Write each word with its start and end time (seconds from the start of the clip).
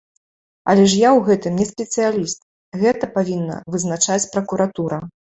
Але 0.71 0.85
ж 0.93 1.01
я 1.01 1.09
ў 1.17 1.27
гэтым 1.27 1.53
не 1.61 1.69
спецыяліст, 1.73 2.39
гэта 2.87 3.13
павінна 3.21 3.63
вызначаць 3.75 4.23
пракуратура. 4.37 5.07